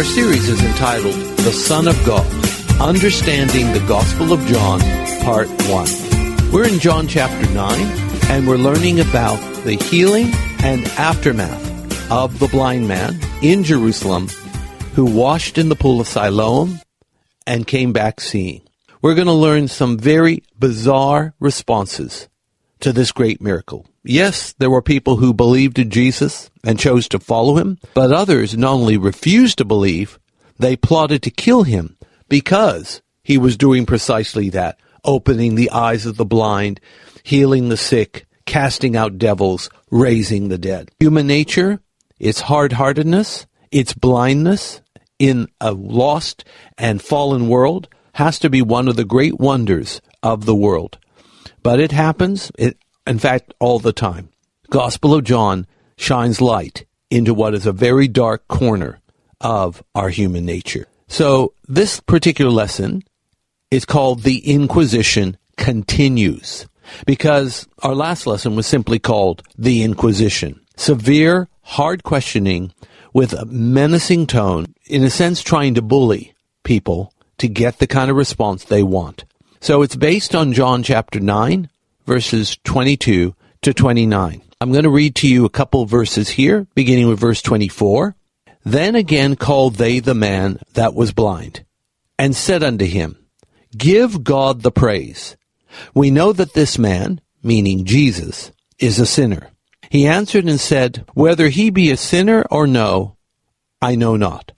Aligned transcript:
Our 0.00 0.04
series 0.04 0.48
is 0.48 0.64
entitled 0.64 1.12
The 1.40 1.52
Son 1.52 1.86
of 1.86 2.06
God 2.06 2.26
Understanding 2.80 3.70
the 3.74 3.84
Gospel 3.86 4.32
of 4.32 4.40
John, 4.46 4.80
Part 5.20 5.46
1. 5.68 6.50
We're 6.50 6.66
in 6.66 6.78
John 6.78 7.06
chapter 7.06 7.46
9, 7.52 7.80
and 8.30 8.48
we're 8.48 8.56
learning 8.56 9.00
about 9.00 9.36
the 9.64 9.74
healing 9.74 10.30
and 10.62 10.86
aftermath 10.96 12.10
of 12.10 12.38
the 12.38 12.48
blind 12.48 12.88
man 12.88 13.20
in 13.42 13.62
Jerusalem 13.62 14.28
who 14.94 15.04
washed 15.04 15.58
in 15.58 15.68
the 15.68 15.76
pool 15.76 16.00
of 16.00 16.08
Siloam 16.08 16.80
and 17.46 17.66
came 17.66 17.92
back 17.92 18.22
seeing. 18.22 18.62
We're 19.02 19.14
going 19.14 19.26
to 19.26 19.34
learn 19.34 19.68
some 19.68 19.98
very 19.98 20.42
bizarre 20.58 21.34
responses 21.40 22.26
to 22.80 22.94
this 22.94 23.12
great 23.12 23.42
miracle. 23.42 23.86
Yes, 24.02 24.54
there 24.58 24.70
were 24.70 24.82
people 24.82 25.16
who 25.16 25.34
believed 25.34 25.78
in 25.78 25.90
Jesus 25.90 26.50
and 26.64 26.78
chose 26.78 27.08
to 27.08 27.18
follow 27.18 27.56
him, 27.56 27.78
but 27.94 28.12
others 28.12 28.56
not 28.56 28.72
only 28.72 28.96
refused 28.96 29.58
to 29.58 29.64
believe, 29.64 30.18
they 30.58 30.76
plotted 30.76 31.22
to 31.24 31.30
kill 31.30 31.64
him 31.64 31.96
because 32.28 33.02
he 33.22 33.36
was 33.36 33.56
doing 33.56 33.84
precisely 33.84 34.48
that, 34.50 34.78
opening 35.04 35.54
the 35.54 35.70
eyes 35.70 36.06
of 36.06 36.16
the 36.16 36.24
blind, 36.24 36.80
healing 37.22 37.68
the 37.68 37.76
sick, 37.76 38.26
casting 38.46 38.96
out 38.96 39.18
devils, 39.18 39.68
raising 39.90 40.48
the 40.48 40.58
dead. 40.58 40.90
Human 40.98 41.26
nature, 41.26 41.80
its 42.18 42.40
hard-heartedness, 42.40 43.46
its 43.70 43.92
blindness 43.92 44.80
in 45.18 45.46
a 45.60 45.72
lost 45.72 46.44
and 46.78 47.02
fallen 47.02 47.48
world 47.48 47.88
has 48.14 48.38
to 48.38 48.50
be 48.50 48.62
one 48.62 48.88
of 48.88 48.96
the 48.96 49.04
great 49.04 49.38
wonders 49.38 50.00
of 50.22 50.46
the 50.46 50.54
world. 50.54 50.98
But 51.62 51.78
it 51.80 51.92
happens, 51.92 52.50
it, 52.58 52.78
in 53.10 53.18
fact, 53.18 53.52
all 53.58 53.80
the 53.80 53.92
time. 53.92 54.30
Gospel 54.70 55.14
of 55.14 55.24
John 55.24 55.66
shines 55.96 56.40
light 56.40 56.86
into 57.10 57.34
what 57.34 57.54
is 57.54 57.66
a 57.66 57.72
very 57.72 58.06
dark 58.06 58.46
corner 58.46 59.00
of 59.40 59.82
our 59.96 60.10
human 60.10 60.46
nature. 60.46 60.86
So 61.08 61.52
this 61.66 61.98
particular 61.98 62.52
lesson 62.52 63.02
is 63.70 63.84
called 63.84 64.22
The 64.22 64.38
Inquisition 64.38 65.36
Continues 65.56 66.66
because 67.04 67.66
our 67.82 67.96
last 67.96 68.28
lesson 68.28 68.54
was 68.54 68.66
simply 68.66 69.00
called 69.00 69.42
The 69.58 69.82
Inquisition. 69.82 70.60
Severe, 70.76 71.48
hard 71.62 72.04
questioning 72.04 72.72
with 73.12 73.32
a 73.32 73.44
menacing 73.44 74.28
tone, 74.28 74.72
in 74.86 75.02
a 75.02 75.10
sense 75.10 75.42
trying 75.42 75.74
to 75.74 75.82
bully 75.82 76.32
people 76.62 77.12
to 77.38 77.48
get 77.48 77.78
the 77.78 77.88
kind 77.88 78.08
of 78.08 78.16
response 78.16 78.62
they 78.64 78.84
want. 78.84 79.24
So 79.60 79.82
it's 79.82 79.96
based 79.96 80.34
on 80.34 80.52
John 80.52 80.84
chapter 80.84 81.18
9, 81.18 81.68
verses 82.10 82.58
22 82.64 83.36
to 83.62 83.72
29. 83.72 84.42
I'm 84.60 84.72
going 84.72 84.82
to 84.82 84.90
read 84.90 85.14
to 85.14 85.28
you 85.28 85.44
a 85.44 85.48
couple 85.48 85.86
verses 85.86 86.30
here, 86.30 86.66
beginning 86.74 87.06
with 87.06 87.20
verse 87.20 87.40
24. 87.40 88.16
Then 88.64 88.96
again 88.96 89.36
called 89.36 89.76
they 89.76 90.00
the 90.00 90.12
man 90.12 90.58
that 90.74 90.92
was 90.92 91.12
blind, 91.12 91.64
and 92.18 92.34
said 92.34 92.64
unto 92.64 92.84
him, 92.84 93.16
Give 93.78 94.24
God 94.24 94.62
the 94.62 94.72
praise. 94.72 95.36
We 95.94 96.10
know 96.10 96.32
that 96.32 96.52
this 96.52 96.80
man, 96.80 97.20
meaning 97.44 97.84
Jesus, 97.84 98.50
is 98.80 98.98
a 98.98 99.06
sinner. 99.06 99.50
He 99.88 100.08
answered 100.08 100.46
and 100.46 100.58
said, 100.58 101.04
Whether 101.14 101.48
he 101.48 101.70
be 101.70 101.92
a 101.92 101.96
sinner 101.96 102.44
or 102.50 102.66
no, 102.66 103.18
I 103.80 103.94
know 103.94 104.16
not. 104.16 104.50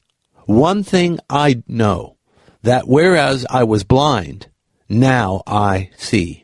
One 0.46 0.82
thing 0.82 1.18
I 1.28 1.62
know, 1.68 2.16
that 2.62 2.88
whereas 2.88 3.44
I 3.50 3.64
was 3.64 3.84
blind, 3.84 4.48
now 4.88 5.42
I 5.46 5.90
see. 5.98 6.41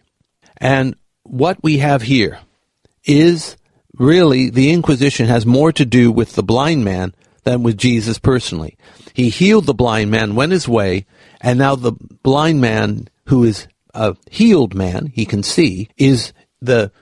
And 0.58 0.96
what 1.22 1.62
we 1.62 1.78
have 1.78 2.02
here 2.02 2.38
is 3.04 3.56
really 3.98 4.50
the 4.50 4.70
Inquisition 4.70 5.26
has 5.26 5.46
more 5.46 5.72
to 5.72 5.84
do 5.84 6.10
with 6.12 6.34
the 6.34 6.42
blind 6.42 6.84
man 6.84 7.14
than 7.44 7.62
with 7.62 7.78
Jesus 7.78 8.18
personally. 8.18 8.76
He 9.14 9.30
healed 9.30 9.66
the 9.66 9.74
blind 9.74 10.10
man, 10.10 10.34
went 10.34 10.52
his 10.52 10.68
way, 10.68 11.06
and 11.40 11.58
now 11.58 11.74
the 11.74 11.92
blind 12.22 12.60
man 12.60 13.08
who 13.26 13.44
is 13.44 13.66
a 13.94 14.16
healed 14.30 14.74
man, 14.74 15.06
he 15.14 15.24
can 15.24 15.42
see, 15.42 15.88
is 15.96 16.32
the 16.60 16.92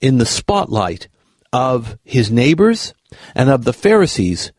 in 0.00 0.18
the 0.18 0.26
spotlight 0.26 1.08
of 1.52 1.98
his 2.04 2.30
neighbors 2.30 2.94
and 3.34 3.48
of 3.48 3.64
the 3.64 3.72
Pharisees 3.72 4.52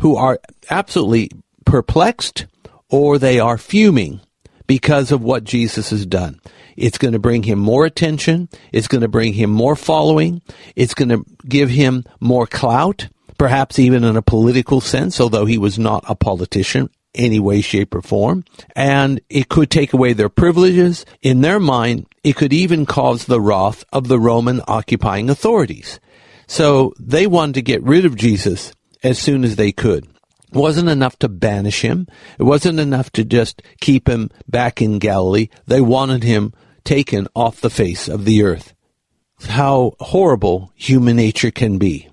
who 0.00 0.16
are 0.16 0.40
absolutely 0.70 1.30
perplexed 1.64 2.46
or 2.90 3.18
they 3.18 3.38
are 3.38 3.58
fuming 3.58 4.20
because 4.66 5.12
of 5.12 5.22
what 5.22 5.44
Jesus 5.44 5.90
has 5.90 6.06
done. 6.06 6.40
It's 6.76 6.98
going 6.98 7.12
to 7.12 7.18
bring 7.18 7.42
him 7.42 7.58
more 7.58 7.84
attention. 7.84 8.48
It's 8.72 8.88
going 8.88 9.02
to 9.02 9.08
bring 9.08 9.32
him 9.32 9.50
more 9.50 9.76
following. 9.76 10.42
It's 10.76 10.94
going 10.94 11.10
to 11.10 11.24
give 11.48 11.70
him 11.70 12.04
more 12.20 12.46
clout, 12.46 13.08
perhaps 13.38 13.78
even 13.78 14.04
in 14.04 14.16
a 14.16 14.22
political 14.22 14.80
sense, 14.80 15.20
although 15.20 15.46
he 15.46 15.58
was 15.58 15.78
not 15.78 16.04
a 16.08 16.14
politician 16.14 16.90
any 17.14 17.38
way, 17.38 17.60
shape, 17.60 17.94
or 17.94 18.02
form. 18.02 18.44
And 18.74 19.20
it 19.28 19.48
could 19.48 19.70
take 19.70 19.92
away 19.92 20.12
their 20.12 20.28
privileges. 20.28 21.06
In 21.22 21.40
their 21.40 21.60
mind, 21.60 22.06
it 22.22 22.36
could 22.36 22.52
even 22.52 22.86
cause 22.86 23.24
the 23.24 23.40
wrath 23.40 23.84
of 23.92 24.08
the 24.08 24.18
Roman 24.18 24.60
occupying 24.66 25.30
authorities. 25.30 26.00
So 26.46 26.92
they 26.98 27.26
wanted 27.26 27.54
to 27.54 27.62
get 27.62 27.82
rid 27.82 28.04
of 28.04 28.16
Jesus 28.16 28.72
as 29.02 29.18
soon 29.18 29.44
as 29.44 29.56
they 29.56 29.72
could. 29.72 30.04
It 30.04 30.58
wasn't 30.58 30.88
enough 30.88 31.18
to 31.20 31.28
banish 31.28 31.82
him. 31.82 32.06
It 32.38 32.44
wasn't 32.44 32.78
enough 32.78 33.10
to 33.12 33.24
just 33.24 33.62
keep 33.80 34.08
him 34.08 34.30
back 34.48 34.80
in 34.80 34.98
Galilee. 34.98 35.48
They 35.66 35.80
wanted 35.80 36.22
him 36.22 36.52
taken 36.84 37.28
off 37.34 37.60
the 37.60 37.70
face 37.70 38.08
of 38.08 38.24
the 38.24 38.42
earth. 38.42 38.74
How 39.48 39.94
horrible 40.00 40.72
human 40.74 41.16
nature 41.16 41.50
can 41.50 41.78
be. 41.78 42.08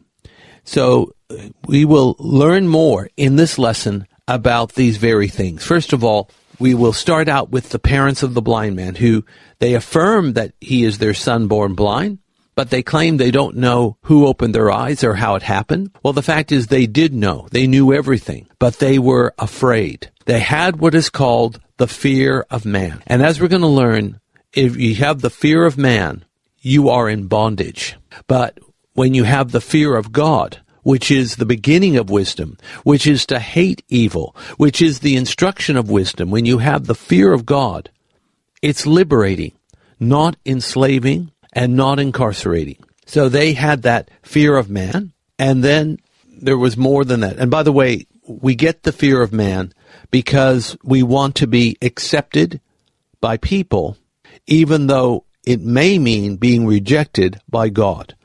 So 0.63 1.13
uh, 1.29 1.49
we 1.65 1.85
will 1.85 2.15
learn 2.19 2.67
more 2.67 3.09
in 3.17 3.35
this 3.35 3.57
lesson 3.57 4.07
about 4.27 4.73
these 4.73 4.97
very 4.97 5.27
things. 5.27 5.63
First 5.63 5.93
of 5.93 6.03
all, 6.03 6.29
we 6.59 6.73
will 6.73 6.93
start 6.93 7.27
out 7.27 7.49
with 7.49 7.69
the 7.69 7.79
parents 7.79 8.23
of 8.23 8.33
the 8.33 8.41
blind 8.41 8.75
man 8.75 8.95
who 8.95 9.25
they 9.59 9.73
affirm 9.73 10.33
that 10.33 10.53
he 10.59 10.83
is 10.83 10.97
their 10.97 11.13
son 11.13 11.47
born 11.47 11.73
blind 11.73 12.19
but 12.55 12.69
they 12.69 12.83
claim 12.83 13.17
they 13.17 13.31
don't 13.31 13.55
know 13.55 13.97
who 14.03 14.27
opened 14.27 14.53
their 14.53 14.71
eyes 14.71 15.03
or 15.03 15.15
how 15.15 15.35
it 15.35 15.43
happened. 15.43 15.91
Well, 16.03 16.13
the 16.13 16.21
fact 16.21 16.51
is 16.51 16.67
they 16.67 16.85
did 16.85 17.13
know. 17.13 17.47
They 17.51 17.67
knew 17.67 17.93
everything, 17.93 18.47
but 18.59 18.79
they 18.79 18.99
were 18.99 19.33
afraid. 19.39 20.11
They 20.25 20.39
had 20.39 20.79
what 20.79 20.95
is 20.95 21.09
called 21.09 21.59
the 21.77 21.87
fear 21.87 22.45
of 22.49 22.65
man. 22.65 23.01
And 23.07 23.21
as 23.21 23.39
we're 23.39 23.47
going 23.47 23.61
to 23.61 23.67
learn, 23.67 24.19
if 24.53 24.75
you 24.77 24.95
have 24.95 25.21
the 25.21 25.29
fear 25.29 25.65
of 25.65 25.77
man, 25.77 26.25
you 26.59 26.89
are 26.89 27.09
in 27.09 27.27
bondage. 27.27 27.95
But 28.27 28.59
when 28.93 29.13
you 29.13 29.23
have 29.23 29.51
the 29.51 29.61
fear 29.61 29.95
of 29.95 30.11
God, 30.11 30.59
which 30.83 31.11
is 31.11 31.35
the 31.35 31.45
beginning 31.45 31.97
of 31.97 32.09
wisdom, 32.09 32.57
which 32.83 33.05
is 33.05 33.25
to 33.27 33.39
hate 33.39 33.83
evil, 33.87 34.35
which 34.57 34.81
is 34.81 34.99
the 34.99 35.15
instruction 35.15 35.77
of 35.77 35.89
wisdom, 35.89 36.31
when 36.31 36.45
you 36.45 36.57
have 36.57 36.85
the 36.85 36.95
fear 36.95 37.33
of 37.33 37.45
God, 37.45 37.89
it's 38.61 38.85
liberating, 38.85 39.53
not 39.99 40.35
enslaving, 40.45 41.31
and 41.53 41.75
not 41.75 41.99
incarcerating. 41.99 42.83
So 43.05 43.29
they 43.29 43.53
had 43.53 43.83
that 43.83 44.09
fear 44.21 44.57
of 44.57 44.69
man, 44.69 45.13
and 45.37 45.63
then 45.63 45.97
there 46.25 46.57
was 46.57 46.77
more 46.77 47.05
than 47.05 47.19
that. 47.21 47.37
And 47.37 47.51
by 47.51 47.63
the 47.63 47.71
way, 47.71 48.07
we 48.27 48.55
get 48.55 48.83
the 48.83 48.91
fear 48.91 49.21
of 49.21 49.33
man 49.33 49.73
because 50.09 50.77
we 50.83 51.03
want 51.03 51.35
to 51.35 51.47
be 51.47 51.77
accepted 51.81 52.61
by 53.19 53.37
people, 53.37 53.97
even 54.47 54.87
though 54.87 55.25
it 55.45 55.61
may 55.61 55.97
mean 55.97 56.35
being 56.35 56.65
rejected 56.65 57.39
by 57.49 57.69
God. 57.69 58.15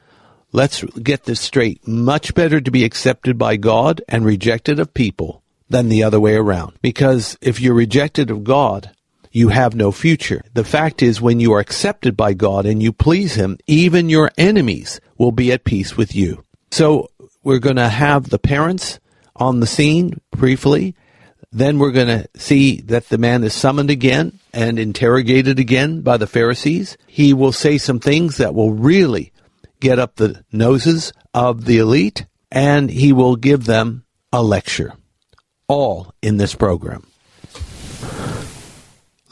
Let's 0.52 0.82
get 0.82 1.24
this 1.24 1.40
straight. 1.40 1.86
Much 1.86 2.34
better 2.34 2.60
to 2.60 2.70
be 2.70 2.84
accepted 2.84 3.36
by 3.38 3.56
God 3.56 4.02
and 4.08 4.24
rejected 4.24 4.78
of 4.78 4.94
people 4.94 5.42
than 5.68 5.88
the 5.88 6.02
other 6.02 6.20
way 6.20 6.34
around. 6.34 6.74
Because 6.80 7.36
if 7.40 7.60
you're 7.60 7.74
rejected 7.74 8.30
of 8.30 8.44
God, 8.44 8.90
you 9.30 9.48
have 9.48 9.74
no 9.74 9.92
future. 9.92 10.42
The 10.54 10.64
fact 10.64 11.02
is, 11.02 11.20
when 11.20 11.40
you 11.40 11.52
are 11.52 11.60
accepted 11.60 12.16
by 12.16 12.32
God 12.32 12.64
and 12.64 12.82
you 12.82 12.92
please 12.92 13.34
Him, 13.34 13.58
even 13.66 14.08
your 14.08 14.30
enemies 14.38 15.00
will 15.18 15.32
be 15.32 15.52
at 15.52 15.64
peace 15.64 15.96
with 15.96 16.14
you. 16.14 16.42
So 16.70 17.10
we're 17.42 17.58
going 17.58 17.76
to 17.76 17.88
have 17.88 18.30
the 18.30 18.38
parents 18.38 18.98
on 19.34 19.60
the 19.60 19.66
scene 19.66 20.20
briefly. 20.30 20.94
Then 21.56 21.78
we're 21.78 21.92
going 21.92 22.08
to 22.08 22.28
see 22.36 22.82
that 22.82 23.08
the 23.08 23.16
man 23.16 23.42
is 23.42 23.54
summoned 23.54 23.88
again 23.88 24.40
and 24.52 24.78
interrogated 24.78 25.58
again 25.58 26.02
by 26.02 26.18
the 26.18 26.26
Pharisees. 26.26 26.98
He 27.06 27.32
will 27.32 27.50
say 27.50 27.78
some 27.78 27.98
things 27.98 28.36
that 28.36 28.54
will 28.54 28.74
really 28.74 29.32
get 29.80 29.98
up 29.98 30.16
the 30.16 30.44
noses 30.52 31.14
of 31.32 31.64
the 31.64 31.78
elite, 31.78 32.26
and 32.52 32.90
he 32.90 33.10
will 33.10 33.36
give 33.36 33.64
them 33.64 34.04
a 34.34 34.42
lecture. 34.42 34.92
All 35.66 36.12
in 36.20 36.36
this 36.36 36.54
program. 36.54 37.06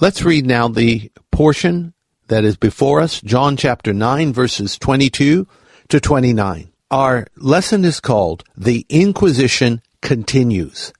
Let's 0.00 0.22
read 0.22 0.46
now 0.46 0.68
the 0.68 1.12
portion 1.30 1.92
that 2.28 2.42
is 2.42 2.56
before 2.56 3.02
us, 3.02 3.20
John 3.20 3.58
chapter 3.58 3.92
9, 3.92 4.32
verses 4.32 4.78
22 4.78 5.46
to 5.90 6.00
29. 6.00 6.72
Our 6.90 7.26
lesson 7.36 7.84
is 7.84 8.00
called 8.00 8.44
The 8.56 8.86
Inquisition 8.88 9.82
Continues. 10.00 10.94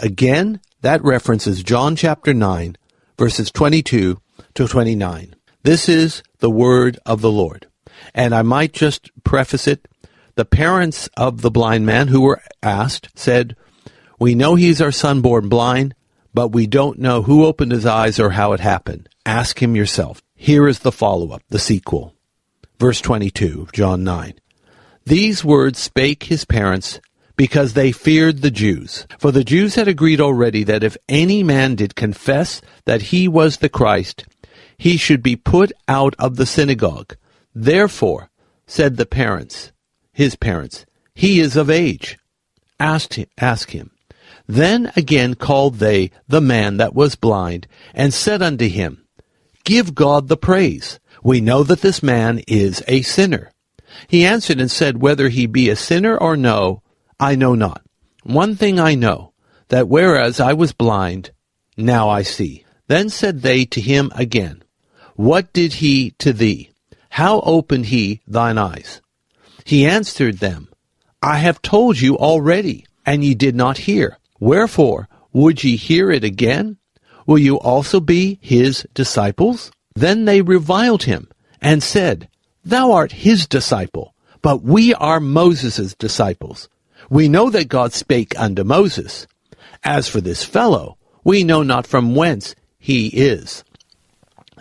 Again, 0.00 0.60
that 0.82 1.02
references 1.02 1.64
John 1.64 1.96
chapter 1.96 2.32
9, 2.32 2.76
verses 3.18 3.50
22 3.50 4.20
to 4.54 4.68
29. 4.68 5.34
This 5.64 5.88
is 5.88 6.22
the 6.38 6.50
word 6.50 6.98
of 7.04 7.20
the 7.20 7.32
Lord. 7.32 7.66
And 8.14 8.32
I 8.32 8.42
might 8.42 8.72
just 8.72 9.10
preface 9.24 9.66
it. 9.66 9.88
The 10.36 10.44
parents 10.44 11.08
of 11.16 11.42
the 11.42 11.50
blind 11.50 11.84
man 11.84 12.08
who 12.08 12.20
were 12.20 12.40
asked 12.62 13.08
said, 13.16 13.56
We 14.20 14.36
know 14.36 14.54
he's 14.54 14.80
our 14.80 14.92
son 14.92 15.20
born 15.20 15.48
blind, 15.48 15.96
but 16.32 16.48
we 16.48 16.68
don't 16.68 17.00
know 17.00 17.22
who 17.22 17.44
opened 17.44 17.72
his 17.72 17.84
eyes 17.84 18.20
or 18.20 18.30
how 18.30 18.52
it 18.52 18.60
happened. 18.60 19.08
Ask 19.26 19.60
him 19.60 19.74
yourself. 19.74 20.22
Here 20.36 20.68
is 20.68 20.78
the 20.78 20.92
follow 20.92 21.32
up, 21.32 21.42
the 21.48 21.58
sequel. 21.58 22.14
Verse 22.78 23.00
22 23.00 23.62
of 23.62 23.72
John 23.72 24.04
9. 24.04 24.34
These 25.04 25.44
words 25.44 25.80
spake 25.80 26.24
his 26.24 26.44
parents 26.44 27.00
because 27.38 27.74
they 27.74 27.92
feared 27.92 28.42
the 28.42 28.50
Jews. 28.50 29.06
For 29.20 29.30
the 29.30 29.44
Jews 29.44 29.76
had 29.76 29.86
agreed 29.86 30.20
already 30.20 30.64
that 30.64 30.82
if 30.82 30.96
any 31.08 31.44
man 31.44 31.76
did 31.76 31.94
confess 31.94 32.60
that 32.84 33.00
he 33.00 33.28
was 33.28 33.58
the 33.58 33.68
Christ, 33.68 34.26
he 34.76 34.96
should 34.96 35.22
be 35.22 35.36
put 35.36 35.70
out 35.86 36.16
of 36.18 36.34
the 36.34 36.46
synagogue. 36.46 37.16
Therefore, 37.54 38.28
said 38.66 38.96
the 38.96 39.06
parents, 39.06 39.70
his 40.12 40.34
parents, 40.34 40.84
he 41.14 41.38
is 41.38 41.56
of 41.56 41.70
age. 41.70 42.18
Asked 42.80 43.14
him, 43.14 43.28
ask 43.38 43.70
him. 43.70 43.92
Then 44.48 44.90
again 44.96 45.34
called 45.34 45.76
they 45.76 46.10
the 46.26 46.40
man 46.40 46.78
that 46.78 46.94
was 46.94 47.14
blind, 47.14 47.68
and 47.94 48.12
said 48.12 48.42
unto 48.42 48.68
him, 48.68 49.06
Give 49.62 49.94
God 49.94 50.26
the 50.26 50.36
praise. 50.36 50.98
We 51.22 51.40
know 51.40 51.62
that 51.62 51.82
this 51.82 52.02
man 52.02 52.40
is 52.48 52.82
a 52.88 53.02
sinner. 53.02 53.52
He 54.08 54.24
answered 54.24 54.60
and 54.60 54.70
said, 54.70 55.00
Whether 55.00 55.28
he 55.28 55.46
be 55.46 55.68
a 55.68 55.76
sinner 55.76 56.16
or 56.16 56.36
no, 56.36 56.82
I 57.20 57.34
know 57.34 57.54
not. 57.54 57.82
One 58.22 58.54
thing 58.54 58.78
I 58.78 58.94
know, 58.94 59.32
that 59.68 59.88
whereas 59.88 60.38
I 60.38 60.52
was 60.52 60.72
blind, 60.72 61.32
now 61.76 62.08
I 62.08 62.22
see. 62.22 62.64
Then 62.86 63.10
said 63.10 63.42
they 63.42 63.64
to 63.66 63.80
him 63.80 64.12
again, 64.14 64.62
What 65.16 65.52
did 65.52 65.74
he 65.74 66.12
to 66.18 66.32
thee? 66.32 66.70
How 67.10 67.40
opened 67.40 67.86
he 67.86 68.20
thine 68.26 68.58
eyes? 68.58 69.00
He 69.64 69.84
answered 69.86 70.38
them, 70.38 70.68
I 71.20 71.38
have 71.38 71.60
told 71.60 72.00
you 72.00 72.16
already, 72.16 72.86
and 73.04 73.24
ye 73.24 73.34
did 73.34 73.56
not 73.56 73.78
hear. 73.78 74.18
Wherefore 74.38 75.08
would 75.32 75.64
ye 75.64 75.76
hear 75.76 76.10
it 76.10 76.24
again? 76.24 76.76
Will 77.26 77.38
you 77.38 77.58
also 77.58 78.00
be 78.00 78.38
his 78.40 78.86
disciples? 78.94 79.70
Then 79.94 80.24
they 80.24 80.40
reviled 80.40 81.02
him, 81.02 81.28
and 81.60 81.82
said, 81.82 82.28
Thou 82.64 82.92
art 82.92 83.12
his 83.12 83.46
disciple, 83.46 84.14
but 84.40 84.62
we 84.62 84.94
are 84.94 85.20
Moses' 85.20 85.94
disciples. 85.94 86.68
We 87.10 87.28
know 87.28 87.50
that 87.50 87.68
God 87.68 87.92
spake 87.92 88.38
unto 88.38 88.64
Moses. 88.64 89.26
As 89.82 90.08
for 90.08 90.20
this 90.20 90.44
fellow, 90.44 90.98
we 91.24 91.44
know 91.44 91.62
not 91.62 91.86
from 91.86 92.14
whence 92.14 92.54
he 92.78 93.08
is. 93.08 93.64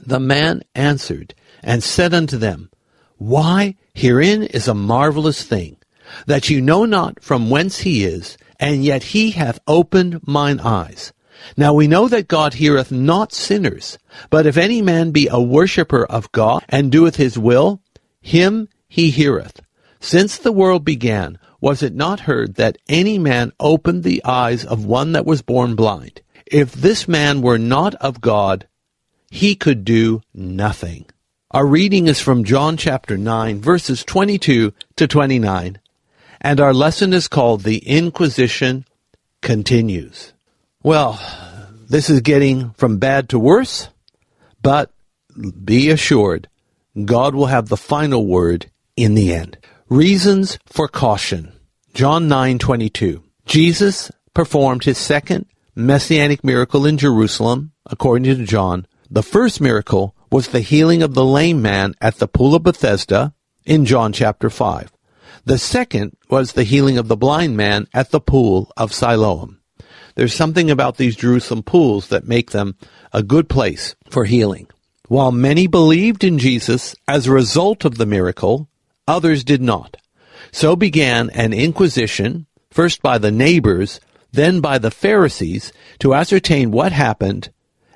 The 0.05 0.19
man 0.19 0.63
answered 0.73 1.33
and 1.61 1.83
said 1.83 2.13
unto 2.13 2.37
them, 2.37 2.69
Why, 3.17 3.75
herein 3.93 4.43
is 4.43 4.67
a 4.67 4.73
marvelous 4.73 5.43
thing, 5.43 5.77
that 6.25 6.49
you 6.49 6.61
know 6.61 6.85
not 6.85 7.21
from 7.21 7.49
whence 7.49 7.79
he 7.79 8.05
is, 8.05 8.37
and 8.59 8.83
yet 8.83 9.03
he 9.03 9.31
hath 9.31 9.59
opened 9.67 10.25
mine 10.25 10.59
eyes. 10.61 11.11
Now 11.55 11.73
we 11.73 11.87
know 11.87 12.07
that 12.07 12.27
God 12.27 12.55
heareth 12.55 12.91
not 12.91 13.33
sinners, 13.33 13.97
but 14.29 14.45
if 14.45 14.57
any 14.57 14.81
man 14.81 15.11
be 15.11 15.27
a 15.29 15.41
worshipper 15.41 16.05
of 16.05 16.31
God, 16.31 16.63
and 16.69 16.91
doeth 16.91 17.17
his 17.17 17.37
will, 17.37 17.81
him 18.21 18.67
he 18.87 19.11
heareth. 19.11 19.61
Since 19.99 20.37
the 20.37 20.51
world 20.51 20.85
began, 20.85 21.37
was 21.59 21.81
it 21.81 21.95
not 21.95 22.21
heard 22.21 22.55
that 22.55 22.77
any 22.87 23.17
man 23.17 23.51
opened 23.59 24.03
the 24.03 24.23
eyes 24.23 24.63
of 24.63 24.85
one 24.85 25.13
that 25.13 25.25
was 25.25 25.41
born 25.41 25.75
blind? 25.75 26.21
If 26.45 26.71
this 26.73 27.07
man 27.07 27.41
were 27.41 27.57
not 27.57 27.95
of 27.95 28.21
God, 28.21 28.67
he 29.29 29.55
could 29.55 29.83
do 29.83 30.21
nothing. 30.33 31.05
Our 31.51 31.65
reading 31.65 32.07
is 32.07 32.19
from 32.19 32.43
John 32.43 32.77
chapter 32.77 33.17
9, 33.17 33.61
verses 33.61 34.03
22 34.03 34.73
to 34.97 35.07
29, 35.07 35.79
and 36.41 36.59
our 36.59 36.73
lesson 36.73 37.13
is 37.13 37.27
called 37.27 37.63
The 37.63 37.79
Inquisition 37.79 38.85
Continues. 39.41 40.33
Well, 40.83 41.19
this 41.89 42.09
is 42.09 42.21
getting 42.21 42.71
from 42.71 42.97
bad 42.97 43.29
to 43.29 43.39
worse, 43.39 43.89
but 44.61 44.91
be 45.63 45.89
assured, 45.89 46.49
God 47.05 47.33
will 47.33 47.47
have 47.47 47.69
the 47.69 47.77
final 47.77 48.25
word 48.25 48.69
in 48.95 49.15
the 49.15 49.33
end. 49.33 49.57
Reasons 49.89 50.59
for 50.65 50.89
caution. 50.89 51.53
John 51.93 52.27
9:22. 52.27 53.23
Jesus 53.45 54.11
performed 54.33 54.83
his 54.83 54.97
second 54.97 55.45
messianic 55.77 56.43
miracle 56.43 56.85
in 56.85 56.97
Jerusalem, 56.97 57.71
according 57.85 58.25
to 58.25 58.43
John. 58.43 58.85
The 59.09 59.23
first 59.23 59.61
miracle 59.61 60.13
was 60.29 60.49
the 60.49 60.59
healing 60.59 61.01
of 61.01 61.13
the 61.13 61.23
lame 61.23 61.61
man 61.61 61.95
at 62.01 62.17
the 62.17 62.27
pool 62.27 62.53
of 62.53 62.63
Bethesda 62.63 63.33
in 63.65 63.85
John 63.85 64.11
chapter 64.11 64.49
5. 64.49 64.91
The 65.45 65.57
second 65.57 66.17
was 66.29 66.51
the 66.51 66.65
healing 66.65 66.97
of 66.97 67.07
the 67.07 67.15
blind 67.15 67.55
man 67.55 67.87
at 67.93 68.11
the 68.11 68.19
pool 68.19 68.73
of 68.75 68.93
Siloam. 68.93 69.59
There's 70.15 70.33
something 70.33 70.69
about 70.69 70.97
these 70.97 71.15
Jerusalem 71.15 71.63
pools 71.63 72.09
that 72.09 72.27
make 72.27 72.51
them 72.51 72.75
a 73.13 73.23
good 73.23 73.47
place 73.47 73.95
for 74.09 74.25
healing. 74.25 74.67
While 75.07 75.31
many 75.31 75.65
believed 75.65 76.25
in 76.25 76.39
Jesus 76.39 76.93
as 77.07 77.25
a 77.25 77.31
result 77.31 77.85
of 77.85 77.97
the 77.97 78.05
miracle, 78.05 78.67
others 79.07 79.43
did 79.43 79.61
not. 79.61 79.97
So 80.51 80.75
began 80.75 81.29
an 81.31 81.53
inquisition, 81.53 82.45
first 82.71 83.01
by 83.01 83.17
the 83.17 83.31
neighbors, 83.31 83.99
then 84.31 84.61
by 84.61 84.77
the 84.77 84.91
Pharisees, 84.91 85.71
to 85.99 86.13
ascertain 86.13 86.71
what 86.71 86.91
happened 86.91 87.49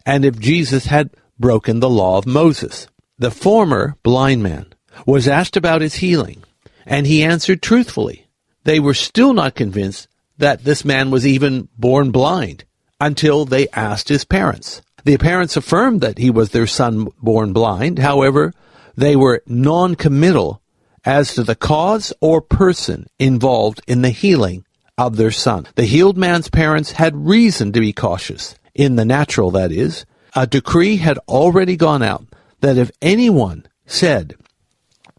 and 0.05 0.25
if 0.25 0.39
Jesus 0.39 0.85
had 0.85 1.11
broken 1.39 1.79
the 1.79 1.89
law 1.89 2.17
of 2.17 2.25
Moses. 2.25 2.87
The 3.17 3.31
former 3.31 3.95
blind 4.03 4.43
man 4.43 4.73
was 5.05 5.27
asked 5.27 5.57
about 5.57 5.81
his 5.81 5.95
healing, 5.95 6.43
and 6.85 7.05
he 7.05 7.23
answered 7.23 7.61
truthfully. 7.61 8.27
They 8.63 8.79
were 8.79 8.93
still 8.93 9.33
not 9.33 9.55
convinced 9.55 10.07
that 10.37 10.63
this 10.63 10.85
man 10.85 11.11
was 11.11 11.25
even 11.25 11.67
born 11.77 12.11
blind 12.11 12.65
until 12.99 13.45
they 13.45 13.67
asked 13.69 14.09
his 14.09 14.25
parents. 14.25 14.81
The 15.03 15.17
parents 15.17 15.57
affirmed 15.57 16.01
that 16.01 16.19
he 16.19 16.29
was 16.29 16.49
their 16.51 16.67
son 16.67 17.07
born 17.21 17.53
blind. 17.53 17.99
However, 17.99 18.53
they 18.95 19.15
were 19.15 19.43
non-committal 19.47 20.60
as 21.05 21.33
to 21.35 21.43
the 21.43 21.55
cause 21.55 22.13
or 22.21 22.41
person 22.41 23.07
involved 23.19 23.81
in 23.87 24.01
the 24.01 24.09
healing 24.09 24.65
of 24.97 25.17
their 25.17 25.31
son. 25.31 25.67
The 25.75 25.85
healed 25.85 26.17
man's 26.17 26.49
parents 26.49 26.91
had 26.91 27.27
reason 27.27 27.71
to 27.73 27.79
be 27.79 27.93
cautious. 27.93 28.55
In 28.73 28.95
the 28.95 29.05
natural, 29.05 29.51
that 29.51 29.71
is. 29.71 30.05
A 30.35 30.47
decree 30.47 30.97
had 30.97 31.17
already 31.27 31.75
gone 31.75 32.03
out 32.03 32.25
that 32.61 32.77
if 32.77 32.91
anyone 33.01 33.65
said 33.85 34.35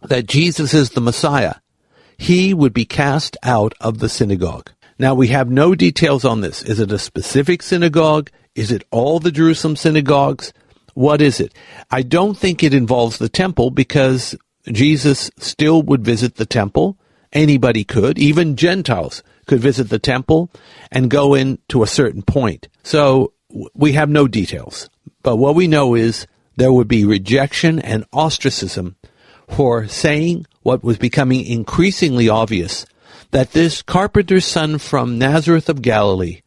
that 0.03 0.27
Jesus 0.27 0.73
is 0.73 0.91
the 0.91 1.01
Messiah, 1.01 1.55
he 2.17 2.55
would 2.55 2.73
be 2.73 2.85
cast 2.85 3.37
out 3.43 3.75
of 3.81 3.99
the 3.99 4.09
synagogue. 4.09 4.71
Now 4.99 5.15
we 5.15 5.29
have 5.29 5.51
no 5.51 5.75
details 5.75 6.25
on 6.25 6.41
this. 6.41 6.63
Is 6.63 6.79
it 6.79 6.93
a 6.93 6.99
specific 6.99 7.63
synagogue? 7.63 8.31
Is 8.55 8.71
it 8.71 8.85
all 8.91 9.19
the 9.19 9.33
Jerusalem 9.33 9.77
synagogues? 9.77 10.53
What 10.95 11.21
is 11.21 11.41
it? 11.41 11.55
I 11.91 12.03
don't 12.03 12.37
think 12.37 12.63
it 12.63 12.75
involves 12.75 13.19
the 13.19 13.29
temple 13.29 13.71
because 13.71 14.37
Jesus 14.71 15.31
still 15.39 15.83
would 15.83 16.05
visit 16.05 16.37
the 16.37 16.47
temple. 16.47 16.97
Anybody 17.33 17.85
could, 17.85 18.19
even 18.19 18.57
Gentiles 18.57 19.23
could 19.47 19.61
visit 19.61 19.89
the 19.89 19.99
temple 19.99 20.51
and 20.91 21.11
go 21.11 21.35
in 21.35 21.59
to 21.69 21.83
a 21.83 21.87
certain 21.87 22.23
point. 22.23 22.69
So 22.83 23.33
we 23.75 23.93
have 23.93 24.09
no 24.09 24.29
details. 24.29 24.89
But 25.23 25.37
what 25.37 25.55
we 25.55 25.67
know 25.67 25.95
is 25.95 26.27
there 26.57 26.73
would 26.73 26.89
be 26.89 27.05
rejection 27.05 27.79
and 27.79 28.05
ostracism 28.13 28.97
for 29.49 29.89
saying 29.89 30.47
what 30.63 30.85
was 30.85 30.99
becoming 30.99 31.45
increasingly 31.47 32.29
obvious 32.29 32.87
that 33.31 33.53
this 33.53 33.83
carpenter's 33.83 34.45
son 34.45 34.79
from 34.79 35.19
Nazareth 35.19 35.69
of 35.69 35.83
Galilee 35.83 36.43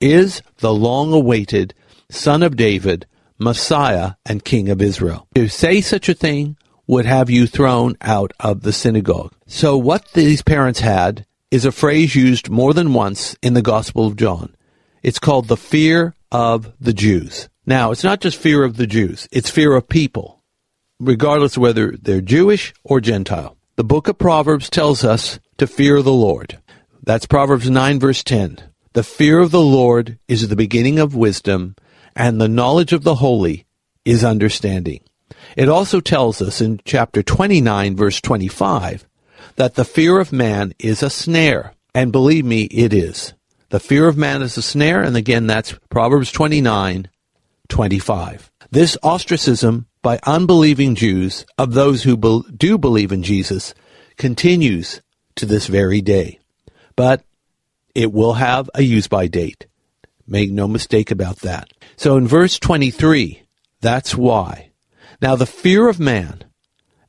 is 0.00 0.42
the 0.58 0.72
long 0.72 1.12
awaited 1.12 1.74
son 2.10 2.42
of 2.42 2.56
David, 2.56 3.06
Messiah, 3.38 4.12
and 4.24 4.44
King 4.44 4.68
of 4.68 4.80
Israel. 4.80 5.26
To 5.34 5.48
say 5.48 5.80
such 5.80 6.08
a 6.08 6.14
thing 6.14 6.56
would 6.86 7.06
have 7.06 7.30
you 7.30 7.46
thrown 7.46 7.96
out 8.00 8.32
of 8.40 8.62
the 8.62 8.72
synagogue. 8.72 9.32
So 9.46 9.76
what 9.76 10.12
these 10.12 10.42
parents 10.42 10.80
had 10.80 11.26
is 11.50 11.64
a 11.64 11.72
phrase 11.72 12.14
used 12.14 12.50
more 12.50 12.74
than 12.74 12.92
once 12.92 13.36
in 13.42 13.54
the 13.54 13.62
Gospel 13.62 14.06
of 14.06 14.16
John. 14.16 14.54
It's 15.02 15.18
called 15.18 15.48
the 15.48 15.56
fear 15.56 16.14
of 16.30 16.72
the 16.80 16.92
Jews. 16.92 17.48
Now, 17.64 17.90
it's 17.90 18.04
not 18.04 18.20
just 18.20 18.36
fear 18.38 18.64
of 18.64 18.76
the 18.76 18.86
Jews, 18.86 19.28
it's 19.32 19.50
fear 19.50 19.74
of 19.74 19.88
people, 19.88 20.42
regardless 21.00 21.56
of 21.56 21.62
whether 21.62 21.96
they're 21.96 22.20
Jewish 22.20 22.72
or 22.84 23.00
Gentile. 23.00 23.56
The 23.76 23.84
book 23.84 24.08
of 24.08 24.18
Proverbs 24.18 24.70
tells 24.70 25.04
us 25.04 25.38
to 25.58 25.66
fear 25.66 26.02
the 26.02 26.12
Lord. 26.12 26.58
That's 27.02 27.26
Proverbs 27.26 27.68
9, 27.68 28.00
verse 28.00 28.22
10. 28.24 28.58
The 28.92 29.02
fear 29.02 29.40
of 29.40 29.50
the 29.50 29.60
Lord 29.60 30.18
is 30.26 30.48
the 30.48 30.56
beginning 30.56 30.98
of 30.98 31.14
wisdom, 31.14 31.76
and 32.14 32.40
the 32.40 32.48
knowledge 32.48 32.92
of 32.92 33.02
the 33.02 33.16
holy 33.16 33.66
is 34.04 34.24
understanding. 34.24 35.00
It 35.56 35.68
also 35.68 36.00
tells 36.00 36.42
us 36.42 36.60
in 36.60 36.80
chapter 36.84 37.22
29, 37.22 37.96
verse 37.96 38.20
25, 38.20 39.06
that 39.56 39.74
the 39.74 39.84
fear 39.84 40.18
of 40.18 40.32
man 40.32 40.74
is 40.78 41.02
a 41.02 41.10
snare. 41.10 41.74
And 41.94 42.12
believe 42.12 42.44
me, 42.44 42.64
it 42.64 42.92
is. 42.92 43.34
The 43.70 43.80
fear 43.80 44.06
of 44.06 44.16
man 44.16 44.42
is 44.42 44.56
a 44.56 44.62
snare, 44.62 45.02
and 45.02 45.16
again, 45.16 45.46
that's 45.46 45.74
Proverbs 45.90 46.30
29, 46.30 47.08
25. 47.68 48.50
This 48.70 48.96
ostracism 49.02 49.86
by 50.02 50.20
unbelieving 50.24 50.94
Jews 50.94 51.46
of 51.58 51.72
those 51.72 52.02
who 52.02 52.16
be- 52.16 52.42
do 52.56 52.78
believe 52.78 53.12
in 53.12 53.22
Jesus 53.22 53.74
continues 54.16 55.00
to 55.36 55.46
this 55.46 55.66
very 55.66 56.00
day. 56.00 56.38
But 56.94 57.24
it 57.94 58.12
will 58.12 58.34
have 58.34 58.70
a 58.74 58.82
use 58.82 59.08
by 59.08 59.26
date. 59.26 59.66
Make 60.26 60.50
no 60.50 60.68
mistake 60.68 61.10
about 61.10 61.38
that. 61.38 61.72
So 61.96 62.16
in 62.16 62.26
verse 62.28 62.58
23, 62.58 63.42
that's 63.80 64.14
why. 64.14 64.65
Now 65.20 65.36
the 65.36 65.46
fear 65.46 65.88
of 65.88 65.98
man 65.98 66.44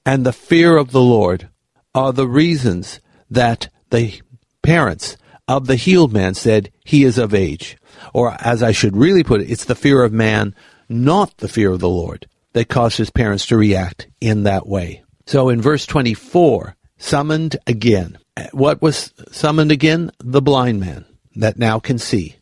and 0.06 0.26
the 0.26 0.34
fear 0.34 0.78
of 0.78 0.92
the 0.92 1.02
Lord 1.02 1.50
are 1.94 2.14
the 2.14 2.28
reasons 2.28 3.00
that 3.30 3.70
the 3.90 4.22
parents 4.62 5.18
of 5.48 5.68
the 5.68 5.76
healed 5.76 6.14
man 6.14 6.34
said 6.34 6.72
he 6.84 7.04
is 7.04 7.18
of 7.18 7.34
age. 7.34 7.78
Or 8.14 8.38
as 8.40 8.62
I 8.62 8.72
should 8.72 8.96
really 8.96 9.24
put 9.24 9.42
it, 9.42 9.50
it's 9.50 9.66
the 9.66 9.76
fear 9.76 10.04
of 10.04 10.14
man, 10.14 10.56
not 10.88 11.38
the 11.38 11.48
fear 11.48 11.72
of 11.72 11.80
the 11.80 11.90
Lord, 11.90 12.28
that 12.54 12.70
caused 12.70 12.98
his 12.98 13.10
parents 13.10 13.46
to 13.48 13.58
react 13.58 14.08
in 14.22 14.44
that 14.44 14.68
way. 14.68 15.04
So 15.26 15.50
in 15.50 15.62
verse 15.62 15.86
24, 15.86 16.76
summoned 16.98 17.58
again. 17.66 18.18
What 18.52 18.82
was 18.82 19.14
summoned 19.32 19.72
again? 19.72 20.12
The 20.20 20.42
blind 20.42 20.80
man 20.80 21.06
that 21.36 21.58
now 21.58 21.80
can 21.80 21.98
see. 21.98 22.36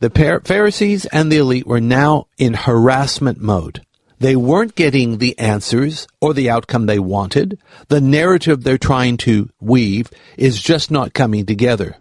The 0.00 0.40
Pharisees 0.44 1.04
and 1.06 1.30
the 1.30 1.38
elite 1.38 1.66
were 1.66 1.80
now 1.80 2.26
in 2.38 2.54
harassment 2.54 3.40
mode. 3.40 3.84
They 4.22 4.36
weren't 4.36 4.76
getting 4.76 5.18
the 5.18 5.36
answers 5.36 6.06
or 6.20 6.32
the 6.32 6.48
outcome 6.48 6.86
they 6.86 7.00
wanted. 7.00 7.58
The 7.88 8.00
narrative 8.00 8.62
they're 8.62 8.78
trying 8.78 9.16
to 9.16 9.50
weave 9.60 10.12
is 10.36 10.62
just 10.62 10.92
not 10.92 11.12
coming 11.12 11.44
together. 11.44 11.96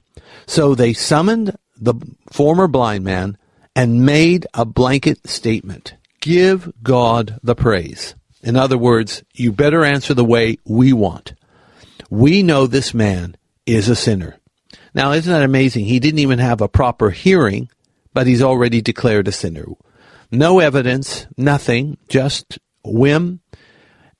So 0.45 0.75
they 0.75 0.93
summoned 0.93 1.57
the 1.77 1.95
former 2.31 2.67
blind 2.67 3.03
man 3.03 3.39
and 3.75 4.05
made 4.05 4.45
a 4.53 4.65
blanket 4.65 5.27
statement. 5.27 5.95
Give 6.19 6.71
God 6.83 7.39
the 7.41 7.55
praise. 7.55 8.13
In 8.43 8.55
other 8.55 8.77
words, 8.77 9.23
you 9.33 9.51
better 9.51 9.83
answer 9.83 10.13
the 10.13 10.23
way 10.23 10.59
we 10.63 10.93
want. 10.93 11.33
We 12.11 12.43
know 12.43 12.67
this 12.67 12.93
man 12.93 13.35
is 13.65 13.89
a 13.89 13.95
sinner. 13.95 14.37
Now, 14.93 15.13
isn't 15.13 15.33
that 15.33 15.41
amazing? 15.41 15.85
He 15.85 15.99
didn't 15.99 16.19
even 16.19 16.37
have 16.37 16.61
a 16.61 16.69
proper 16.69 17.09
hearing, 17.09 17.71
but 18.13 18.27
he's 18.27 18.43
already 18.43 18.79
declared 18.79 19.27
a 19.27 19.31
sinner. 19.31 19.65
No 20.31 20.59
evidence, 20.59 21.27
nothing, 21.37 21.97
just 22.07 22.57
whim 22.83 23.41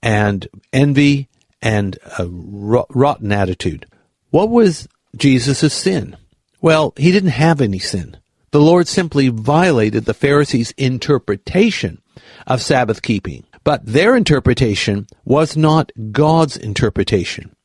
and 0.03 0.47
envy 0.73 1.29
and 1.61 1.97
a 2.19 2.27
rotten 2.27 3.31
attitude. 3.31 3.85
What 4.29 4.49
was 4.49 4.87
Jesus' 5.15 5.73
sin? 5.73 6.17
Well, 6.59 6.93
he 6.97 7.11
didn't 7.11 7.29
have 7.29 7.61
any 7.61 7.79
sin. 7.79 8.17
The 8.51 8.59
Lord 8.59 8.87
simply 8.87 9.29
violated 9.29 10.05
the 10.05 10.13
Pharisees' 10.13 10.71
interpretation 10.71 12.01
of 12.45 12.61
Sabbath 12.61 13.01
keeping. 13.01 13.45
But 13.63 13.85
their 13.85 14.15
interpretation 14.15 15.07
was 15.23 15.55
not 15.55 15.91
God's 16.11 16.57
interpretation. 16.57 17.55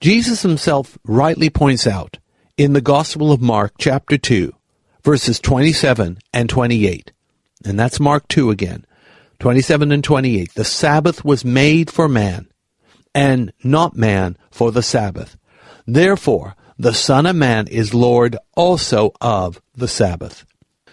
Jesus 0.00 0.42
himself 0.42 0.98
rightly 1.04 1.50
points 1.50 1.86
out 1.86 2.18
in 2.56 2.72
the 2.72 2.80
Gospel 2.80 3.32
of 3.32 3.40
Mark, 3.40 3.74
chapter 3.78 4.18
2, 4.18 4.52
verses 5.04 5.38
27 5.38 6.18
and 6.32 6.48
28, 6.48 7.12
and 7.66 7.78
that's 7.78 8.00
Mark 8.00 8.28
2 8.28 8.50
again, 8.50 8.84
27 9.38 9.92
and 9.92 10.04
28. 10.04 10.54
The 10.54 10.64
Sabbath 10.64 11.24
was 11.24 11.44
made 11.44 11.90
for 11.90 12.08
man, 12.08 12.48
and 13.14 13.52
not 13.62 13.96
man 13.96 14.36
for 14.50 14.72
the 14.72 14.82
Sabbath. 14.82 15.36
Therefore, 15.86 16.54
the 16.78 16.94
Son 16.94 17.26
of 17.26 17.36
Man 17.36 17.68
is 17.68 17.94
Lord 17.94 18.36
also 18.56 19.12
of 19.20 19.60
the 19.74 19.88
Sabbath. 19.88 20.44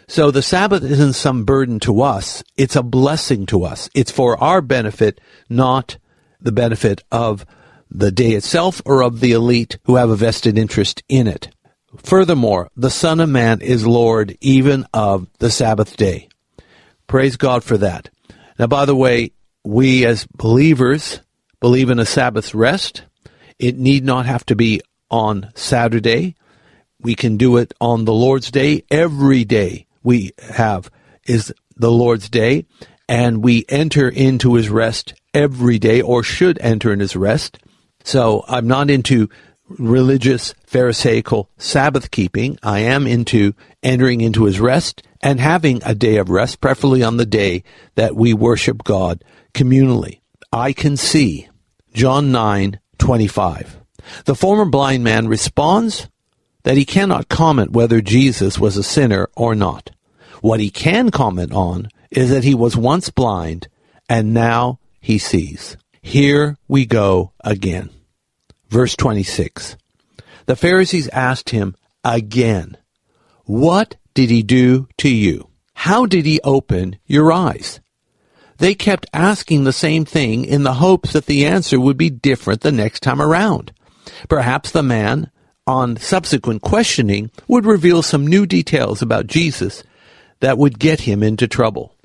So 0.07 0.31
the 0.31 0.41
Sabbath 0.41 0.83
isn't 0.83 1.13
some 1.13 1.45
burden 1.45 1.79
to 1.81 2.01
us. 2.01 2.43
It's 2.57 2.75
a 2.75 2.83
blessing 2.83 3.45
to 3.47 3.63
us. 3.63 3.89
It's 3.93 4.11
for 4.11 4.41
our 4.43 4.61
benefit, 4.61 5.21
not 5.49 5.97
the 6.41 6.51
benefit 6.51 7.03
of 7.11 7.45
the 7.91 8.11
day 8.11 8.31
itself 8.31 8.81
or 8.85 9.03
of 9.03 9.19
the 9.19 9.31
elite 9.31 9.77
who 9.83 9.95
have 9.95 10.09
a 10.09 10.15
vested 10.15 10.57
interest 10.57 11.03
in 11.09 11.27
it. 11.27 11.49
Furthermore, 11.97 12.69
the 12.75 12.91
Son 12.91 13.19
of 13.19 13.29
Man 13.29 13.61
is 13.61 13.85
Lord 13.85 14.37
even 14.41 14.85
of 14.93 15.27
the 15.39 15.49
Sabbath 15.49 15.97
day. 15.97 16.28
Praise 17.09 17.37
God 17.37 17.63
for 17.63 17.75
that. 17.79 18.09
Now, 18.59 18.67
by 18.67 18.85
the 18.85 18.95
way, 18.95 19.31
we 19.63 20.05
as 20.05 20.27
believers 20.27 21.21
believe 21.59 21.89
in 21.89 21.97
a 21.97 22.05
Sabbath 22.05 22.53
rest. 22.53 23.01
It 23.57 23.79
need 23.79 24.05
not 24.05 24.27
have 24.27 24.45
to 24.45 24.55
be 24.55 24.81
on 25.09 25.51
Saturday. 25.55 26.35
We 27.01 27.15
can 27.15 27.35
do 27.35 27.57
it 27.57 27.73
on 27.81 28.05
the 28.05 28.13
Lord's 28.13 28.51
day. 28.51 28.83
Every 28.91 29.43
day 29.43 29.87
we 30.03 30.33
have 30.37 30.91
is 31.25 31.51
the 31.75 31.91
Lord's 31.91 32.29
day, 32.29 32.67
and 33.07 33.43
we 33.43 33.65
enter 33.67 34.07
into 34.07 34.53
his 34.53 34.69
rest 34.69 35.15
every 35.33 35.79
day, 35.79 36.03
or 36.03 36.21
should 36.21 36.59
enter 36.59 36.93
in 36.93 36.99
his 36.99 37.15
rest. 37.15 37.57
So 38.03 38.45
I'm 38.47 38.67
not 38.67 38.91
into 38.91 39.29
religious 39.69 40.53
Pharisaical 40.65 41.49
Sabbath 41.57 42.11
keeping. 42.11 42.57
I 42.63 42.79
am 42.79 43.07
into 43.07 43.53
entering 43.83 44.21
into 44.21 44.45
his 44.45 44.59
rest 44.59 45.03
and 45.21 45.39
having 45.39 45.81
a 45.85 45.95
day 45.95 46.17
of 46.17 46.29
rest, 46.29 46.61
preferably 46.61 47.03
on 47.03 47.17
the 47.17 47.25
day 47.25 47.63
that 47.95 48.15
we 48.15 48.33
worship 48.33 48.83
God 48.83 49.23
communally. 49.53 50.21
I 50.51 50.73
can 50.73 50.97
see 50.97 51.49
John 51.93 52.31
9, 52.31 52.79
25. 52.97 53.79
The 54.25 54.35
former 54.35 54.65
blind 54.65 55.03
man 55.03 55.27
responds 55.27 56.07
that 56.63 56.77
he 56.77 56.85
cannot 56.85 57.29
comment 57.29 57.71
whether 57.71 58.01
Jesus 58.01 58.59
was 58.59 58.77
a 58.77 58.83
sinner 58.83 59.29
or 59.35 59.55
not. 59.55 59.91
What 60.41 60.59
he 60.59 60.69
can 60.69 61.11
comment 61.11 61.51
on 61.53 61.89
is 62.09 62.29
that 62.29 62.43
he 62.43 62.55
was 62.55 62.75
once 62.75 63.09
blind 63.09 63.67
and 64.07 64.33
now 64.33 64.79
he 64.99 65.17
sees. 65.17 65.77
Here 66.01 66.57
we 66.67 66.85
go 66.85 67.33
again. 67.41 67.89
Verse 68.69 68.95
26. 68.95 69.75
The 70.45 70.55
Pharisees 70.55 71.07
asked 71.09 71.49
him 71.49 71.75
again, 72.03 72.77
What 73.45 73.95
did 74.13 74.29
he 74.29 74.43
do 74.43 74.87
to 74.97 75.09
you? 75.09 75.49
How 75.73 76.05
did 76.05 76.25
he 76.25 76.39
open 76.43 76.97
your 77.05 77.31
eyes? 77.31 77.79
They 78.57 78.75
kept 78.75 79.07
asking 79.13 79.63
the 79.63 79.73
same 79.73 80.05
thing 80.05 80.43
in 80.43 80.63
the 80.63 80.73
hopes 80.75 81.13
that 81.13 81.25
the 81.25 81.45
answer 81.45 81.79
would 81.79 81.97
be 81.97 82.09
different 82.09 82.61
the 82.61 82.71
next 82.71 83.01
time 83.01 83.21
around. 83.21 83.71
Perhaps 84.27 84.71
the 84.71 84.83
man, 84.83 85.31
on 85.65 85.95
subsequent 85.97 86.61
questioning, 86.61 87.31
would 87.47 87.65
reveal 87.65 88.01
some 88.01 88.27
new 88.27 88.45
details 88.45 89.01
about 89.01 89.27
Jesus 89.27 89.83
that 90.41 90.57
would 90.57 90.77
get 90.79 91.01
him 91.01 91.23
into 91.23 91.47
trouble. 91.47 91.95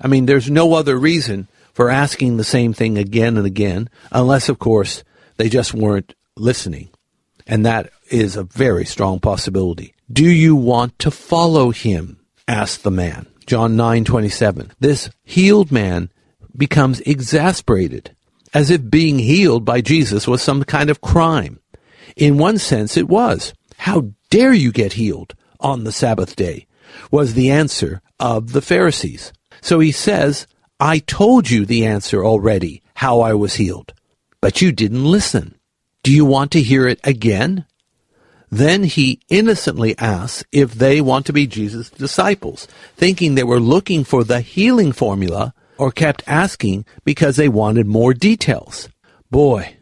I 0.00 0.06
mean, 0.06 0.26
there's 0.26 0.50
no 0.50 0.74
other 0.74 0.96
reason 0.96 1.48
for 1.72 1.90
asking 1.90 2.36
the 2.36 2.44
same 2.44 2.72
thing 2.72 2.96
again 2.96 3.36
and 3.36 3.46
again, 3.46 3.88
unless, 4.12 4.48
of 4.48 4.58
course, 4.58 5.02
they 5.40 5.48
just 5.48 5.74
weren't 5.74 6.14
listening. 6.36 6.90
And 7.46 7.64
that 7.66 7.90
is 8.10 8.36
a 8.36 8.44
very 8.44 8.84
strong 8.84 9.20
possibility. 9.20 9.94
Do 10.12 10.28
you 10.28 10.54
want 10.54 10.98
to 11.00 11.10
follow 11.10 11.70
him? 11.70 12.18
asked 12.46 12.82
the 12.82 12.90
man. 12.90 13.26
John 13.46 13.76
9:27. 13.76 14.70
This 14.80 15.10
healed 15.24 15.72
man 15.72 16.10
becomes 16.56 17.00
exasperated 17.00 18.14
as 18.52 18.70
if 18.70 18.90
being 18.90 19.18
healed 19.18 19.64
by 19.64 19.80
Jesus 19.80 20.26
was 20.26 20.42
some 20.42 20.64
kind 20.64 20.90
of 20.90 21.00
crime. 21.00 21.60
In 22.16 22.38
one 22.38 22.58
sense, 22.58 22.96
it 22.96 23.08
was. 23.08 23.54
How 23.78 24.10
dare 24.30 24.52
you 24.52 24.72
get 24.72 24.94
healed 24.94 25.34
on 25.60 25.84
the 25.84 25.92
Sabbath 25.92 26.36
day? 26.36 26.66
was 27.10 27.34
the 27.34 27.50
answer 27.50 28.02
of 28.18 28.52
the 28.52 28.60
Pharisees. 28.62 29.32
So 29.60 29.78
he 29.78 29.92
says, 29.92 30.46
I 30.80 30.98
told 30.98 31.50
you 31.50 31.64
the 31.64 31.86
answer 31.86 32.24
already, 32.24 32.82
how 32.94 33.20
I 33.20 33.32
was 33.34 33.54
healed, 33.54 33.92
but 34.40 34.60
you 34.60 34.72
didn't 34.72 35.04
listen. 35.04 35.54
Do 36.02 36.12
you 36.12 36.24
want 36.24 36.50
to 36.52 36.62
hear 36.62 36.88
it 36.88 37.00
again? 37.04 37.66
Then 38.50 38.84
he 38.84 39.20
innocently 39.28 39.96
asks 39.98 40.44
if 40.50 40.74
they 40.74 41.00
want 41.00 41.26
to 41.26 41.32
be 41.32 41.46
Jesus' 41.46 41.90
disciples, 41.90 42.66
thinking 42.96 43.34
they 43.34 43.44
were 43.44 43.60
looking 43.60 44.02
for 44.02 44.24
the 44.24 44.40
healing 44.40 44.92
formula 44.92 45.54
or 45.78 45.92
kept 45.92 46.22
asking 46.26 46.84
because 47.04 47.36
they 47.36 47.48
wanted 47.48 47.86
more 47.86 48.12
details. 48.12 48.88
Boy, 49.30 49.76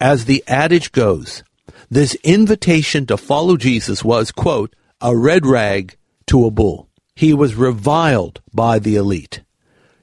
as 0.00 0.26
the 0.26 0.44
adage 0.46 0.92
goes, 0.92 1.42
this 1.90 2.14
invitation 2.22 3.06
to 3.06 3.16
follow 3.16 3.56
Jesus 3.56 4.04
was, 4.04 4.30
quote, 4.30 4.76
a 5.00 5.16
red 5.16 5.46
rag 5.46 5.96
to 6.26 6.46
a 6.46 6.50
bull. 6.50 6.88
He 7.16 7.34
was 7.34 7.54
reviled 7.54 8.40
by 8.52 8.78
the 8.78 8.96
elite. 8.96 9.42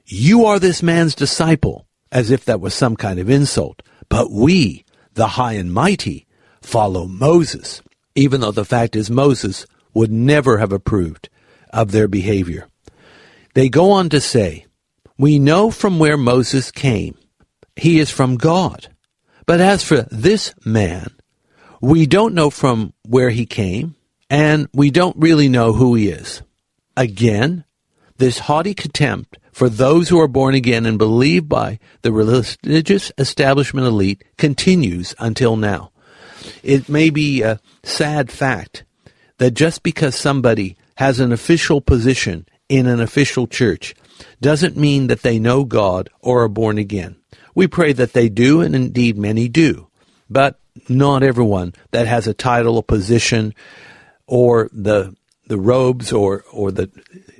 You 0.04 0.44
are 0.44 0.58
this 0.58 0.82
man's 0.82 1.14
disciple, 1.14 1.87
as 2.10 2.30
if 2.30 2.44
that 2.44 2.60
was 2.60 2.74
some 2.74 2.96
kind 2.96 3.18
of 3.18 3.30
insult. 3.30 3.82
But 4.08 4.30
we, 4.30 4.84
the 5.14 5.28
high 5.28 5.54
and 5.54 5.72
mighty, 5.72 6.26
follow 6.62 7.06
Moses, 7.06 7.82
even 8.14 8.40
though 8.40 8.52
the 8.52 8.64
fact 8.64 8.96
is 8.96 9.10
Moses 9.10 9.66
would 9.94 10.10
never 10.10 10.58
have 10.58 10.72
approved 10.72 11.28
of 11.72 11.92
their 11.92 12.08
behavior. 12.08 12.68
They 13.54 13.68
go 13.68 13.90
on 13.90 14.08
to 14.10 14.20
say, 14.20 14.66
We 15.18 15.38
know 15.38 15.70
from 15.70 15.98
where 15.98 16.16
Moses 16.16 16.70
came. 16.70 17.16
He 17.76 17.98
is 17.98 18.10
from 18.10 18.36
God. 18.36 18.88
But 19.46 19.60
as 19.60 19.82
for 19.82 20.02
this 20.10 20.54
man, 20.64 21.08
we 21.80 22.06
don't 22.06 22.34
know 22.34 22.50
from 22.50 22.92
where 23.06 23.30
he 23.30 23.46
came, 23.46 23.94
and 24.28 24.68
we 24.72 24.90
don't 24.90 25.16
really 25.16 25.48
know 25.48 25.72
who 25.72 25.94
he 25.94 26.08
is. 26.08 26.42
Again, 26.96 27.64
this 28.18 28.40
haughty 28.40 28.74
contempt 28.74 29.38
for 29.52 29.68
those 29.68 30.08
who 30.08 30.20
are 30.20 30.28
born 30.28 30.54
again 30.54 30.86
and 30.86 30.98
believe 30.98 31.48
by 31.48 31.78
the 32.02 32.12
religious 32.12 33.12
establishment 33.18 33.86
elite 33.86 34.22
continues 34.36 35.14
until 35.18 35.56
now. 35.56 35.90
It 36.62 36.88
may 36.88 37.10
be 37.10 37.42
a 37.42 37.60
sad 37.82 38.30
fact 38.30 38.84
that 39.38 39.52
just 39.52 39.82
because 39.82 40.14
somebody 40.14 40.76
has 40.96 41.20
an 41.20 41.32
official 41.32 41.80
position 41.80 42.46
in 42.68 42.86
an 42.86 43.00
official 43.00 43.46
church 43.46 43.94
doesn't 44.40 44.76
mean 44.76 45.06
that 45.06 45.22
they 45.22 45.38
know 45.38 45.64
God 45.64 46.10
or 46.20 46.42
are 46.42 46.48
born 46.48 46.78
again. 46.78 47.16
We 47.54 47.66
pray 47.66 47.92
that 47.94 48.12
they 48.12 48.28
do, 48.28 48.60
and 48.60 48.74
indeed 48.74 49.16
many 49.16 49.48
do. 49.48 49.88
But 50.30 50.60
not 50.88 51.22
everyone 51.22 51.74
that 51.90 52.06
has 52.06 52.26
a 52.26 52.34
title, 52.34 52.78
a 52.78 52.82
position, 52.82 53.54
or 54.26 54.68
the 54.72 55.16
the 55.46 55.58
robes 55.58 56.12
or 56.12 56.44
or 56.52 56.70
the 56.70 56.90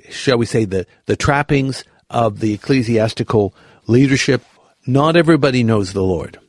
shall 0.09 0.37
we 0.37 0.45
say 0.45 0.65
the 0.65 0.85
the 1.05 1.15
trappings 1.15 1.83
of 2.09 2.39
the 2.39 2.53
ecclesiastical 2.53 3.53
leadership. 3.87 4.43
Not 4.85 5.15
everybody 5.15 5.63
knows 5.63 5.93
the 5.93 6.03
Lord. 6.03 6.39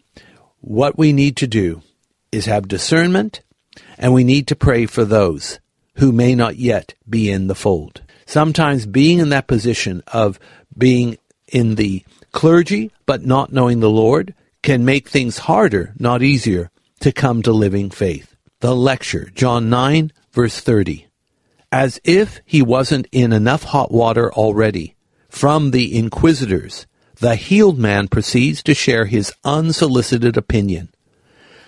What 0.61 0.99
we 0.99 1.13
need 1.13 1.37
to 1.39 1.47
do 1.47 1.83
is 2.33 2.47
have 2.47 2.69
discernment, 2.69 3.41
and 3.99 4.13
we 4.13 4.25
need 4.25 4.47
to 4.49 4.57
pray 4.57 4.87
for 4.87 5.05
those 5.05 5.59
who 5.97 6.13
may 6.13 6.35
not 6.35 6.57
yet 6.57 6.95
be 7.09 7.31
in 7.31 7.47
the 7.47 7.55
fold. 7.55 8.03
Sometimes 8.27 8.87
being 8.87 9.19
in 9.19 9.31
that 9.31 9.47
position 9.47 10.03
of 10.13 10.39
being 10.77 11.19
in 11.49 11.75
the 11.75 12.05
clergy 12.33 12.91
but 13.07 13.25
not 13.25 13.53
knowing 13.53 13.81
the 13.81 13.91
Lord 13.91 14.35
can 14.63 14.85
make 14.85 15.09
things 15.09 15.39
harder, 15.39 15.95
not 15.99 16.23
easier, 16.23 16.71
to 17.01 17.13
come 17.13 17.43
to 17.43 17.53
living 17.53 17.91
faith. 17.91 18.37
The 18.61 18.77
lecture, 18.77 19.31
John 19.35 19.69
9, 19.71 20.13
verse 20.33 20.61
30. 20.61 21.10
As 21.73 22.01
if 22.03 22.41
he 22.45 22.63
wasn't 22.63 23.07
in 23.13 23.33
enough 23.33 23.63
hot 23.63 23.93
water 23.93 24.33
already, 24.33 24.97
from 25.29 25.71
the 25.71 25.97
inquisitors, 25.97 26.87
the 27.21 27.37
healed 27.37 27.79
man 27.79 28.09
proceeds 28.09 28.63
to 28.65 28.75
share 28.75 29.05
his 29.05 29.33
unsolicited 29.45 30.37
opinion. 30.37 30.89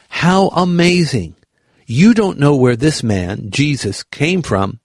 How 0.09 0.49
amazing! 0.49 1.37
You 1.87 2.15
don't 2.15 2.39
know 2.39 2.57
where 2.57 2.77
this 2.77 3.03
man, 3.03 3.51
Jesus, 3.51 4.03
came 4.03 4.43
from, 4.43 4.81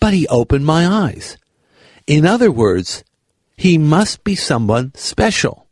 but 0.00 0.14
he 0.14 0.26
opened 0.28 0.64
my 0.64 0.86
eyes. 0.86 1.36
In 2.06 2.26
other 2.26 2.50
words, 2.50 3.04
he 3.56 3.78
must 3.78 4.24
be 4.24 4.34
someone 4.34 4.92
special. 4.94 5.66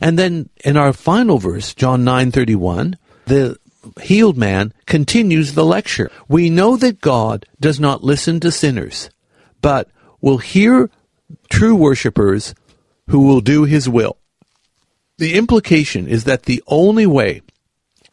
And 0.00 0.18
then 0.18 0.50
in 0.64 0.76
our 0.76 0.92
final 0.92 1.38
verse, 1.38 1.74
John 1.74 2.04
9:31, 2.04 2.96
the 3.26 3.58
healed 4.02 4.36
man 4.36 4.72
continues 4.86 5.54
the 5.54 5.64
lecture. 5.64 6.10
We 6.28 6.50
know 6.50 6.76
that 6.76 7.00
God 7.00 7.46
does 7.60 7.78
not 7.78 8.04
listen 8.04 8.40
to 8.40 8.50
sinners, 8.50 9.10
but 9.60 9.90
will 10.20 10.38
hear 10.38 10.90
true 11.50 11.74
worshippers 11.74 12.54
who 13.08 13.20
will 13.20 13.40
do 13.40 13.64
his 13.64 13.88
will. 13.88 14.18
The 15.18 15.34
implication 15.34 16.08
is 16.08 16.24
that 16.24 16.44
the 16.44 16.62
only 16.66 17.06
way 17.06 17.42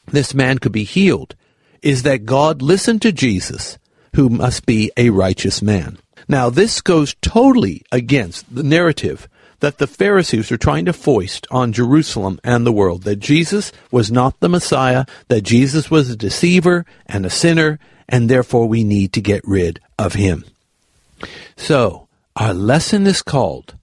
this 0.07 0.33
man 0.33 0.59
could 0.59 0.71
be 0.71 0.83
healed 0.83 1.35
is 1.81 2.03
that 2.03 2.25
God 2.25 2.61
listened 2.61 3.01
to 3.01 3.11
Jesus, 3.11 3.77
who 4.15 4.29
must 4.29 4.65
be 4.65 4.91
a 4.97 5.09
righteous 5.09 5.61
man. 5.61 5.97
Now, 6.27 6.49
this 6.49 6.81
goes 6.81 7.15
totally 7.21 7.83
against 7.91 8.53
the 8.53 8.63
narrative 8.63 9.27
that 9.61 9.77
the 9.77 9.87
Pharisees 9.87 10.51
are 10.51 10.57
trying 10.57 10.85
to 10.85 10.93
foist 10.93 11.47
on 11.49 11.71
Jerusalem 11.71 12.39
and 12.43 12.65
the 12.65 12.71
world 12.71 13.03
that 13.03 13.17
Jesus 13.17 13.71
was 13.89 14.11
not 14.11 14.39
the 14.39 14.49
Messiah, 14.49 15.05
that 15.29 15.41
Jesus 15.41 15.89
was 15.89 16.09
a 16.09 16.15
deceiver 16.15 16.85
and 17.05 17.25
a 17.25 17.29
sinner, 17.29 17.79
and 18.09 18.29
therefore 18.29 18.67
we 18.67 18.83
need 18.83 19.13
to 19.13 19.21
get 19.21 19.41
rid 19.47 19.79
of 19.97 20.13
him. 20.13 20.43
So, 21.55 22.07
our 22.35 22.53
lesson 22.53 23.05
is 23.07 23.21
called 23.21 23.75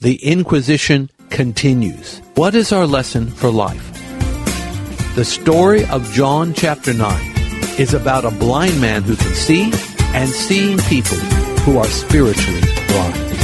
The 0.00 0.16
Inquisition 0.24 1.10
Continues. 1.30 2.20
What 2.36 2.54
is 2.54 2.72
our 2.72 2.86
lesson 2.86 3.28
for 3.28 3.50
life? 3.50 3.90
The 5.16 5.24
story 5.24 5.84
of 5.86 6.10
John 6.12 6.54
chapter 6.54 6.94
9 6.94 7.32
is 7.78 7.92
about 7.92 8.24
a 8.24 8.30
blind 8.30 8.80
man 8.80 9.02
who 9.02 9.16
can 9.16 9.34
see 9.34 9.72
and 10.14 10.28
seeing 10.28 10.78
people 10.78 11.18
who 11.64 11.78
are 11.78 11.86
spiritually 11.86 12.60
blind. 12.86 13.43